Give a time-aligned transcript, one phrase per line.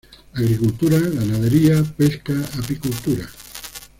[0.33, 3.29] Agricultura, ganadería, pesca, apicultura.